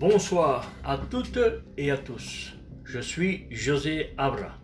[0.00, 1.38] Bonsoir à toutes
[1.76, 2.54] et à tous.
[2.84, 4.56] Je suis José Abra.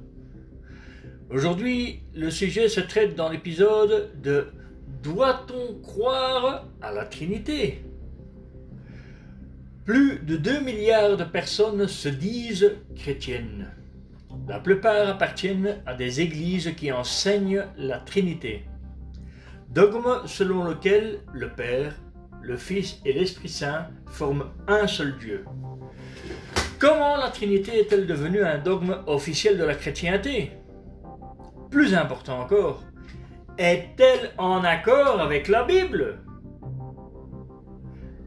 [1.28, 4.46] Aujourd'hui, le sujet se traite dans l'épisode de
[5.02, 7.84] Doit-on croire à la Trinité?
[9.84, 13.74] Plus de 2 milliards de personnes se disent chrétiennes.
[14.48, 18.64] La plupart appartiennent à des églises qui enseignent la Trinité.
[19.68, 21.94] Dogme selon lequel le Père,
[22.42, 25.44] le Fils et l'Esprit Saint forment un seul Dieu.
[26.78, 30.52] Comment la Trinité est-elle devenue un dogme officiel de la chrétienté?
[31.70, 32.84] Plus important encore,
[33.58, 36.20] est-elle en accord avec la Bible?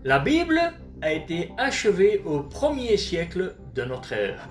[0.04, 0.60] La Bible
[1.02, 4.50] a été achevée au premier siècle de notre ère.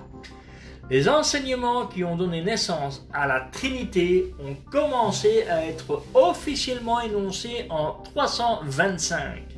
[0.89, 7.67] Les enseignements qui ont donné naissance à la Trinité ont commencé à être officiellement énoncés
[7.69, 9.49] en 325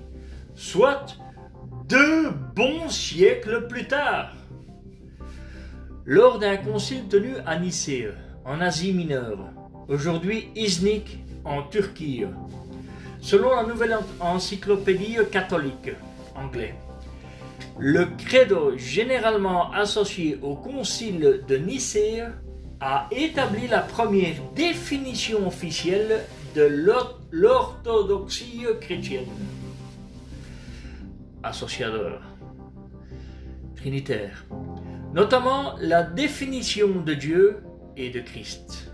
[0.56, 1.18] soit
[1.88, 4.34] deux bons siècles plus tard.
[6.06, 8.10] Lors d'un concile tenu à Nicée,
[8.44, 9.40] en Asie mineure,
[9.88, 12.26] aujourd'hui Iznik en Turquie,
[13.22, 15.92] selon la nouvelle encyclopédie catholique
[16.36, 16.76] anglais.
[17.84, 22.22] Le credo généralement associé au concile de Nicée
[22.80, 26.20] a établi la première définition officielle
[26.54, 26.62] de
[27.32, 29.26] l'orthodoxie chrétienne.
[31.42, 32.22] Associateur,
[33.76, 34.46] trinitaire,
[35.16, 37.64] notamment la définition de Dieu
[37.98, 38.92] et de Christ.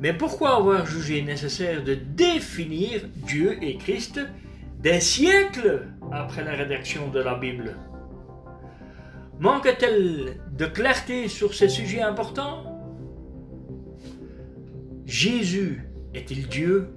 [0.00, 4.20] Mais pourquoi avoir jugé nécessaire de définir Dieu et Christ
[4.78, 7.76] des siècles après la rédaction de la Bible?
[9.38, 12.64] Manque-t-elle de clarté sur ces sujets importants?
[15.04, 15.82] Jésus
[16.14, 16.88] est-il Dieu?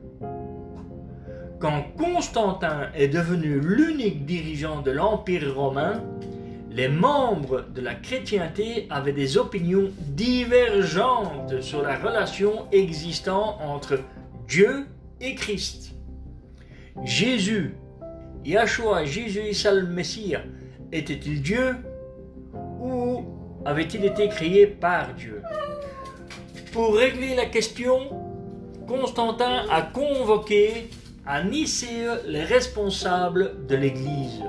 [1.59, 6.01] Quand Constantin est devenu l'unique dirigeant de l'Empire romain,
[6.71, 13.99] les membres de la chrétienté avaient des opinions divergentes sur la relation existant entre
[14.47, 14.85] Dieu
[15.19, 15.93] et Christ.
[17.03, 17.75] Jésus,
[18.45, 20.35] Yahshua, Jésus le Messie,
[20.93, 21.75] était-il Dieu?
[22.79, 23.25] Ou
[23.65, 25.41] avait-il été créé par Dieu?
[26.71, 27.99] Pour régler la question,
[28.87, 30.89] Constantin a convoqué
[31.25, 34.43] à Nicée les responsables de l'Église.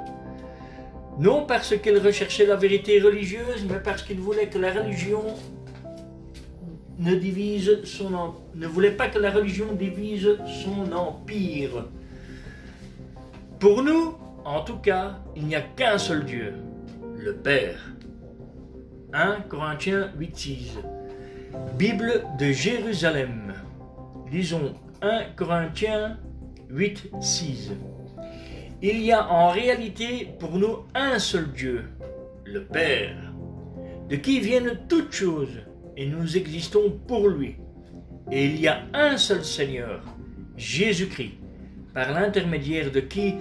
[1.19, 5.22] Non parce qu'ils recherchaient la vérité religieuse, mais parce qu'ils voulaient que la religion
[6.98, 11.86] ne divise son ne voulait pas que la religion divise son empire.
[13.58, 14.14] Pour nous,
[14.44, 16.54] en tout cas, il n'y a qu'un seul Dieu,
[17.19, 17.92] le Père.
[19.12, 20.78] 1 Corinthiens 8.6
[21.76, 23.54] Bible de Jérusalem.
[24.31, 26.16] Lisons 1 Corinthiens
[26.69, 27.72] 8, 6.
[28.82, 31.84] Il y a en réalité pour nous un seul Dieu,
[32.44, 33.16] le Père,
[34.09, 35.60] de qui viennent toutes choses,
[35.97, 37.56] et nous existons pour lui.
[38.31, 40.04] Et il y a un seul Seigneur,
[40.56, 41.38] Jésus-Christ,
[41.93, 43.34] par l'intermédiaire de qui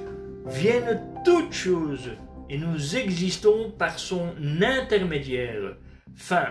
[0.48, 2.10] viennent toutes choses,
[2.50, 5.76] et nous existons par son intermédiaire.
[6.16, 6.48] Fin.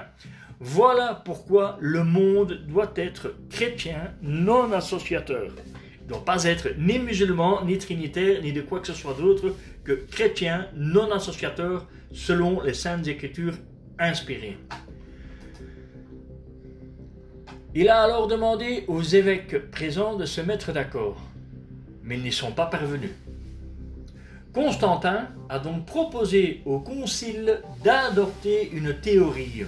[0.61, 5.53] Voilà pourquoi le monde doit être chrétien non associateur
[6.09, 9.55] ne doit pas être ni musulman, ni trinitaire, ni de quoi que ce soit d'autre
[9.85, 13.55] que chrétien non associateur selon les saintes écritures
[13.99, 14.57] inspirées.
[17.75, 21.21] Il a alors demandé aux évêques présents de se mettre d'accord,
[22.03, 23.11] mais ils n'y sont pas parvenus.
[24.53, 29.67] Constantin a donc proposé au concile d'adopter une théorie.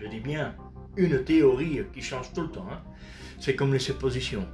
[0.00, 0.54] Je dis bien
[0.96, 2.66] une théorie qui change tout le temps.
[2.70, 2.80] Hein.
[3.38, 4.46] C'est comme les suppositions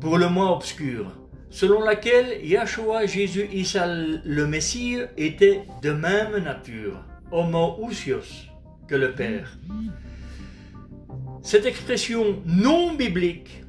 [0.00, 1.12] pour le moins obscur,
[1.50, 7.02] selon laquelle Yahshua Jésus Issa le Messie était de même nature,
[7.32, 8.46] homoousios,
[8.86, 9.58] que le Père.
[11.42, 13.64] Cette expression non biblique,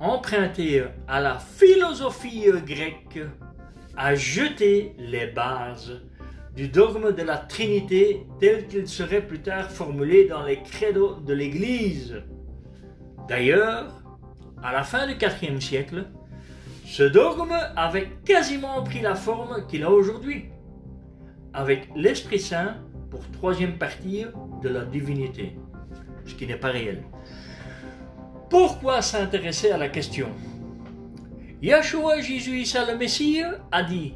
[0.00, 3.20] empruntée à la philosophie grecque,
[3.96, 6.00] a jeté les bases
[6.54, 11.32] du dogme de la Trinité tel qu'il serait plus tard formulé dans les credos de
[11.32, 12.22] l'Église.
[13.28, 14.02] D'ailleurs,
[14.62, 16.06] à la fin du IVe siècle,
[16.84, 20.46] ce dogme avait quasiment pris la forme qu'il a aujourd'hui,
[21.54, 22.76] avec l'Esprit Saint
[23.10, 24.26] pour troisième partie
[24.62, 25.56] de la divinité,
[26.26, 27.02] ce qui n'est pas réel.
[28.50, 30.28] Pourquoi s'intéresser à la question?
[31.62, 34.14] Yahshua Jésus Issa le Messie a dit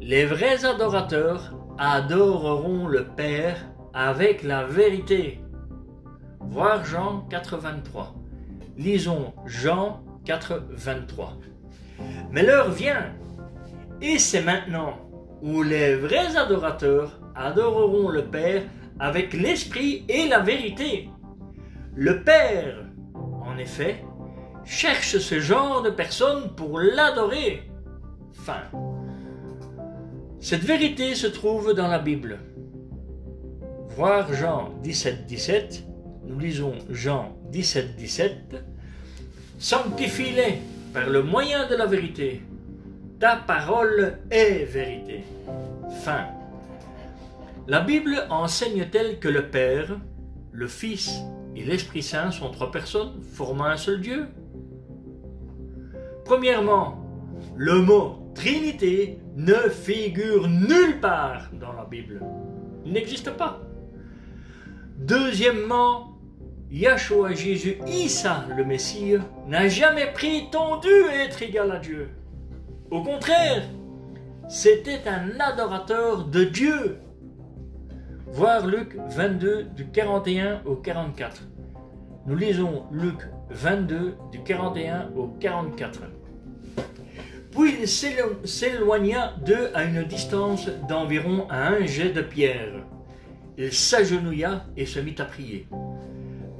[0.00, 3.56] Les vrais adorateurs adoreront le Père
[3.92, 5.40] avec la vérité.
[6.38, 8.14] Voir Jean 83.
[8.76, 11.36] Lisons Jean 4, 23.
[12.30, 13.12] Mais l'heure vient,
[14.00, 14.94] et c'est maintenant,
[15.42, 18.62] où les vrais adorateurs adoreront le Père
[19.00, 21.08] avec l'esprit et la vérité.
[21.96, 24.04] Le Père, en effet,
[24.64, 27.70] cherche ce genre de personnes pour l'adorer.
[28.32, 28.62] Fin.
[30.40, 32.38] Cette vérité se trouve dans la Bible.
[33.96, 35.84] Voir Jean 17, 17,
[36.26, 38.64] nous lisons Jean 17, 17.
[39.58, 40.58] Sanctifie-les
[40.92, 42.42] par le moyen de la vérité.
[43.20, 45.24] Ta parole est vérité.
[46.02, 46.26] Fin.
[47.66, 49.98] La Bible enseigne-t-elle que le Père,
[50.52, 51.20] le Fils
[51.56, 54.26] et l'Esprit Saint sont trois personnes formant un seul Dieu?
[56.24, 57.04] Premièrement,
[57.56, 62.20] le mot Trinité ne figure nulle part dans la Bible.
[62.84, 63.60] Il n'existe pas.
[64.98, 66.18] Deuxièmement,
[66.70, 69.14] Yahshua Jésus Issa, le Messie,
[69.46, 72.08] n'a jamais prétendu être égal à Dieu.
[72.90, 73.62] Au contraire,
[74.48, 76.98] c'était un adorateur de Dieu
[78.34, 81.42] Voir Luc 22 du 41 au 44.
[82.26, 83.18] Nous lisons Luc
[83.50, 86.00] 22 du 41 au 44.
[87.50, 87.86] Puis il
[88.48, 92.86] s'éloigna d'eux à une distance d'environ un jet de pierre.
[93.58, 95.68] Il s'agenouilla et se mit à prier.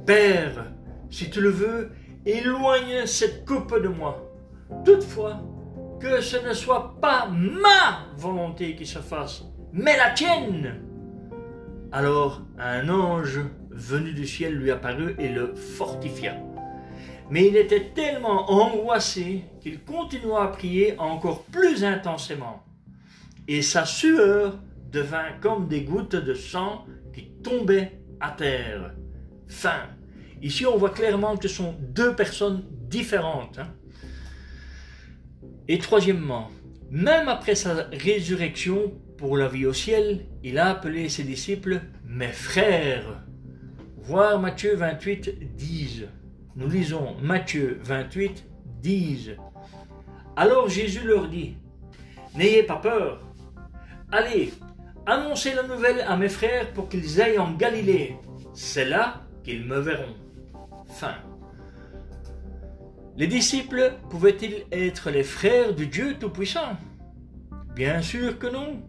[0.05, 0.67] Père,
[1.09, 1.89] si tu le veux,
[2.27, 4.31] éloigne cette coupe de moi.
[4.85, 5.41] Toutefois,
[5.99, 10.75] que ce ne soit pas ma volonté qui se fasse, mais la tienne.
[11.91, 13.39] Alors un ange
[13.75, 16.35] venu du ciel lui apparut et le fortifia.
[17.29, 22.63] Mais il était tellement angoissé qu'il continua à prier encore plus intensément.
[23.47, 24.59] Et sa sueur
[24.91, 28.93] devint comme des gouttes de sang qui tombaient à terre.
[29.47, 29.89] Fin.
[30.41, 33.59] Ici, on voit clairement que ce sont deux personnes différentes.
[33.59, 33.73] Hein.
[35.67, 36.51] Et troisièmement,
[36.91, 42.31] même après sa résurrection, pour la vie au ciel, il a appelé ses disciples mes
[42.31, 43.23] frères.
[44.07, 46.03] Voir Matthieu 28, 10.
[46.55, 48.45] Nous lisons Matthieu 28,
[48.83, 49.31] 10.
[50.35, 51.57] Alors Jésus leur dit,
[52.35, 53.19] N'ayez pas peur.
[54.11, 54.53] Allez,
[55.07, 58.15] annoncez la nouvelle à mes frères pour qu'ils aillent en Galilée.
[58.53, 60.13] C'est là qu'ils me verront.
[60.85, 61.15] Fin.
[63.17, 66.77] Les disciples pouvaient-ils être les frères du Dieu Tout-Puissant?
[67.73, 68.83] Bien sûr que non.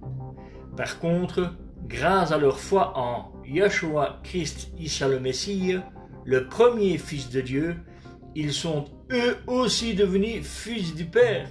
[0.77, 1.55] Par contre,
[1.87, 5.77] grâce à leur foi en Yeshua Christ Issa le Messie,
[6.25, 7.77] le premier Fils de Dieu,
[8.35, 11.49] ils sont eux aussi devenus fils du Père.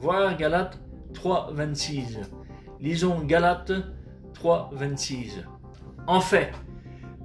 [0.00, 0.80] Voir Galates
[1.14, 2.18] 3, 26.
[2.80, 3.72] Lisons Galates
[4.34, 5.44] 3, 26.
[6.06, 6.52] En fait,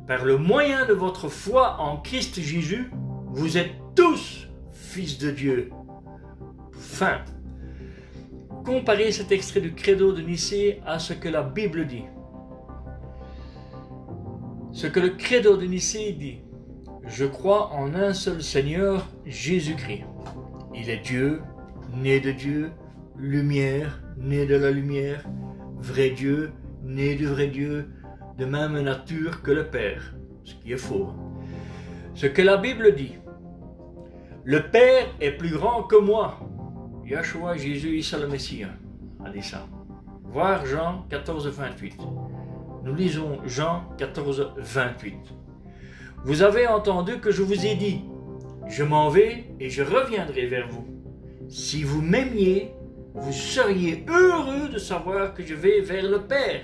[0.07, 2.91] par le moyen de votre foi en Christ Jésus,
[3.31, 5.71] vous êtes tous fils de Dieu.
[6.73, 7.21] Fin.
[8.65, 12.03] Comparez cet extrait du Credo de Nicée à ce que la Bible dit.
[14.73, 16.41] Ce que le Credo de Nicée dit.
[17.05, 20.03] Je crois en un seul Seigneur, Jésus-Christ.
[20.73, 21.43] Il est Dieu,
[21.95, 22.71] né de Dieu,
[23.15, 25.25] lumière, né de la lumière,
[25.77, 27.87] vrai Dieu, né du vrai Dieu,
[28.39, 31.11] de même nature que le Père, ce qui est faux.
[32.15, 33.13] Ce que la Bible dit.
[34.43, 36.39] Le Père est plus grand que moi,
[37.05, 38.63] Yahshua Jésus Issa le Messie
[39.23, 39.67] a dit ça.
[40.23, 41.97] Voir Jean 14, 28.
[42.83, 45.15] Nous lisons Jean 14, 28.
[46.25, 48.01] Vous avez entendu que je vous ai dit,
[48.67, 50.85] je m'en vais et je reviendrai vers vous.
[51.47, 52.73] Si vous m'aimiez,
[53.13, 56.61] vous seriez heureux de savoir que je vais vers le Père,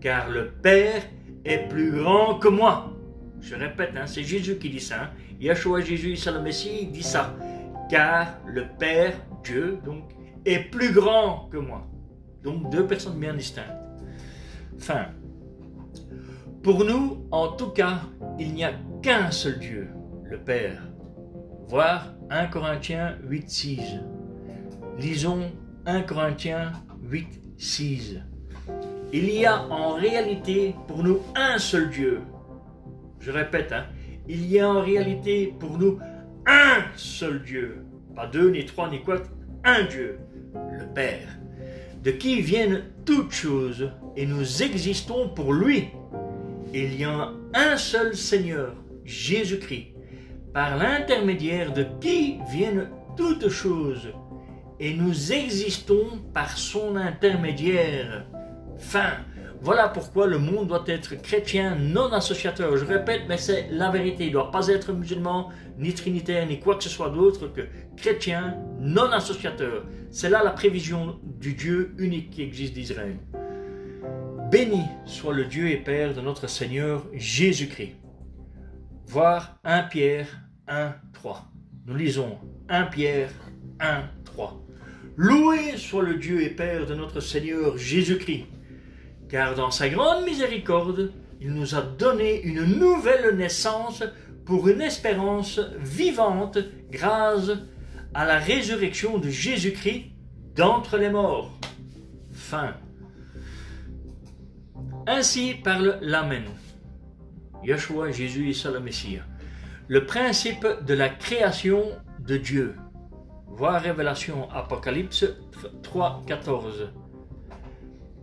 [0.00, 1.02] car le Père
[1.44, 2.92] est plus grand que moi.
[3.40, 5.04] Je répète, hein, c'est Jésus qui dit ça.
[5.04, 5.10] Hein.
[5.40, 7.34] Yahshua Jésus, le Messie, dit ça.
[7.88, 10.04] Car le Père Dieu, donc,
[10.44, 11.86] est plus grand que moi.
[12.42, 13.70] Donc, deux personnes bien distinctes.
[14.76, 15.06] Enfin,
[16.66, 18.00] pour nous, en tout cas,
[18.40, 19.86] il n'y a qu'un seul Dieu,
[20.24, 20.82] le Père.
[21.68, 23.80] Voir 1 Corinthiens 8, 6.
[24.98, 25.52] Lisons
[25.86, 26.72] 1 Corinthiens
[27.04, 28.16] 8, 6.
[29.12, 32.22] Il y a en réalité pour nous un seul Dieu.
[33.20, 33.84] Je répète, hein,
[34.26, 36.00] il y a en réalité pour nous
[36.46, 37.84] un seul Dieu.
[38.16, 39.30] Pas deux, ni trois, ni quatre,
[39.62, 40.18] un Dieu,
[40.52, 41.28] le Père,
[42.02, 45.90] de qui viennent toutes choses, et nous existons pour lui.
[46.74, 49.94] Il y a un seul Seigneur, Jésus-Christ,
[50.52, 54.08] par l'intermédiaire de qui viennent toutes choses,
[54.78, 58.26] et nous existons par son intermédiaire.
[58.78, 59.14] Fin,
[59.62, 62.76] Voilà pourquoi le monde doit être chrétien non associateur.
[62.76, 64.24] Je répète, mais c'est la vérité.
[64.24, 67.62] Il ne doit pas être musulman, ni trinitaire, ni quoi que ce soit d'autre que
[67.96, 69.84] chrétien non associateur.
[70.10, 73.16] C'est là la prévision du Dieu unique qui existe d'Israël.
[74.50, 77.96] Béni soit le Dieu et Père de notre Seigneur Jésus-Christ.
[79.08, 80.28] Voir 1 Pierre
[80.68, 81.44] 1, 3.
[81.86, 82.38] Nous lisons
[82.68, 83.30] 1 Pierre
[83.80, 84.62] 1, 3.
[85.16, 88.46] Loué soit le Dieu et Père de notre Seigneur Jésus-Christ,
[89.28, 94.04] car dans sa grande miséricorde, il nous a donné une nouvelle naissance
[94.44, 96.58] pour une espérance vivante
[96.92, 97.50] grâce
[98.14, 100.04] à la résurrection de Jésus-Christ
[100.54, 101.58] d'entre les morts.
[102.30, 102.76] Fin.
[105.08, 106.42] Ainsi parle l'Amen.
[107.62, 109.22] Yeshua, Jésus, Issa le.
[109.86, 111.84] Le principe de la création
[112.18, 112.74] de Dieu.
[113.46, 115.24] Voir Révélation Apocalypse
[115.84, 116.92] 3, 14.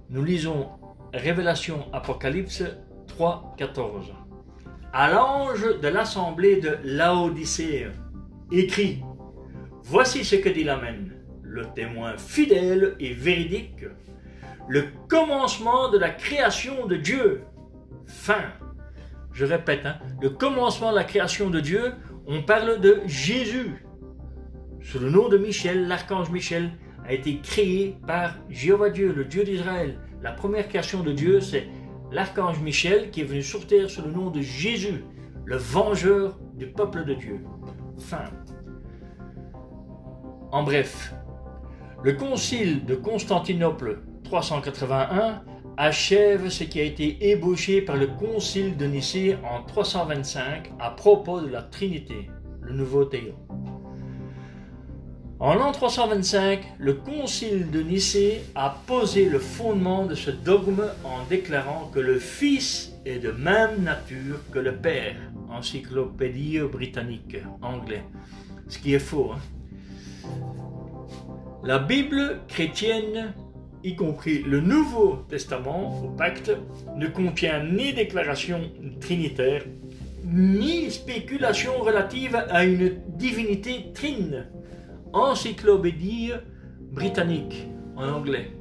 [0.10, 0.68] Nous lisons
[1.14, 2.64] Révélation Apocalypse
[3.08, 4.12] 3, 14.
[4.92, 7.88] À l'ange de l'assemblée de Laodicée,
[8.52, 9.02] écrit
[9.84, 11.14] Voici ce que dit l'Amen,
[11.44, 13.86] le témoin fidèle et véridique
[14.68, 17.44] le commencement de la création de Dieu.
[18.06, 18.44] Fin.
[19.32, 21.94] Je répète, hein, le commencement de la création de Dieu,
[22.28, 23.86] on parle de Jésus.
[24.82, 26.72] Sous le nom de Michel, l'archange Michel
[27.06, 30.00] a été créé par Jéhovah Dieu, le Dieu d'Israël.
[30.22, 31.68] La première création de Dieu, c'est
[32.12, 35.04] l'archange Michel qui est venu sur terre sous le nom de Jésus,
[35.46, 37.40] le vengeur du peuple de Dieu.
[37.98, 38.26] Fin.
[40.52, 41.14] En bref,
[42.04, 45.42] le concile de Constantinople 381
[45.78, 51.42] achève ce qui a été ébauché par le concile de Nicée en 325 à propos
[51.42, 52.30] de la Trinité,
[52.62, 53.34] le nouveau théo.
[55.40, 61.26] En l'an 325, le concile de Nicée a posé le fondement de ce dogme en
[61.30, 65.16] déclarant que le Fils est de même nature que le Père,
[65.50, 68.06] encyclopédie britannique, anglais,
[68.70, 69.32] ce qui est faux.
[69.34, 69.42] Hein.
[71.66, 73.34] La Bible chrétienne
[73.84, 76.52] y compris le Nouveau Testament au pacte,
[76.96, 78.62] ne contient ni déclaration
[79.00, 79.66] trinitaire,
[80.24, 84.48] ni spéculation relative à une divinité trine.
[85.12, 86.32] Encyclopédie
[86.92, 88.52] britannique en anglais.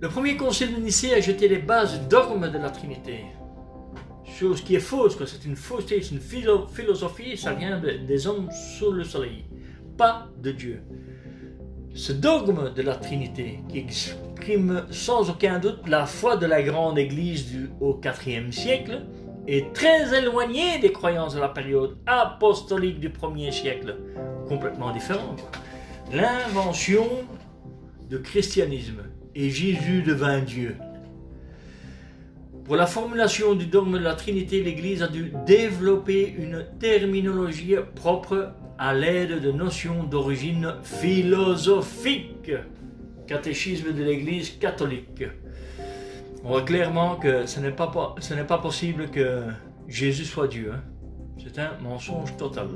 [0.00, 3.26] Le premier concile de Nicée a jeté les bases dogmes de la Trinité.
[4.24, 8.48] Chose qui est fausse, que c'est une fausseté, c'est une philosophie, ça vient des hommes
[8.50, 9.44] sous le soleil,
[9.98, 10.82] pas de Dieu.
[11.94, 16.98] Ce dogme de la Trinité, qui exprime sans aucun doute la foi de la grande
[16.98, 19.02] Église du, au IVe siècle,
[19.48, 23.96] est très éloigné des croyances de la période apostolique du premier siècle,
[24.46, 25.42] complètement différente.
[26.12, 27.08] L'invention
[28.08, 29.02] du christianisme
[29.34, 30.76] et Jésus devint Dieu.
[32.64, 38.52] Pour la formulation du dogme de la Trinité, l'Église a dû développer une terminologie propre
[38.80, 42.50] à l'aide de notions d'origine philosophique.
[43.26, 45.22] Catéchisme de l'Église catholique.
[46.42, 49.42] On voit clairement que ce n'est pas, possible que
[49.86, 50.72] Jésus soit Dieu.
[50.74, 50.80] Hein.
[51.36, 52.68] C'est un mensonge total.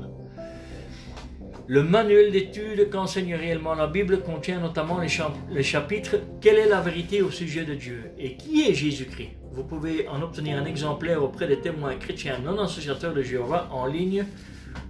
[1.65, 5.09] Le manuel d'études qu'enseigne réellement la Bible contient notamment les,
[5.49, 8.11] les, chapitres Quelle est la vérité au sujet de Dieu?
[8.19, 9.31] Et qui est Jésus-Christ?
[9.51, 13.87] Vous pouvez en obtenir un exemplaire auprès des témoins chrétiens non associateurs de Jéhovah en
[13.87, 14.25] ligne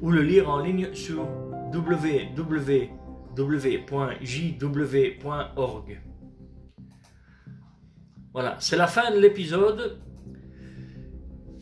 [0.01, 1.27] ou le lire en ligne sur
[1.73, 2.41] www.jw.org.
[8.33, 9.97] Voilà, c'est la fin de l'épisode.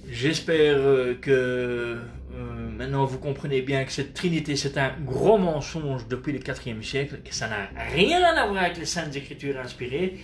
[0.10, 6.08] J'espère euh, que euh, maintenant vous comprenez bien que cette Trinité c'est un gros mensonge
[6.08, 10.18] depuis le 4e siècle, que ça n'a rien à voir avec les Saintes Écritures inspirées,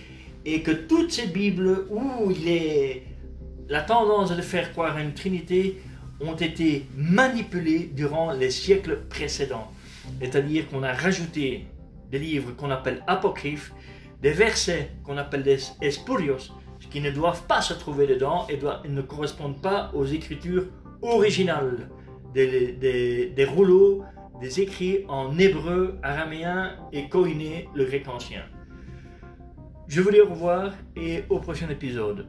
[0.44, 3.04] et que toutes ces Bibles où il est
[3.68, 5.80] la tendance de faire croire à une Trinité
[6.20, 9.70] ont été manipulés durant les siècles précédents.
[10.20, 11.66] C'est-à-dire qu'on a rajouté
[12.10, 13.72] des livres qu'on appelle apocryphes,
[14.20, 16.52] des versets qu'on appelle des espurios,
[16.90, 18.58] qui ne doivent pas se trouver dedans et
[18.88, 20.66] ne correspondent pas aux écritures
[21.02, 21.88] originales,
[22.34, 24.04] des, rouleaux,
[24.40, 28.42] des écrits en hébreu, araméen et koiné, le grec ancien.
[29.86, 32.26] Je vous dis au revoir et au prochain épisode.